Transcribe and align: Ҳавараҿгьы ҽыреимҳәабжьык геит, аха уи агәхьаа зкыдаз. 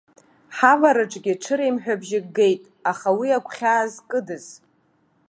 Ҳавараҿгьы 0.57 1.33
ҽыреимҳәабжьык 1.43 2.25
геит, 2.35 2.61
аха 2.91 3.09
уи 3.19 3.29
агәхьаа 3.37 3.85
зкыдаз. 3.93 4.45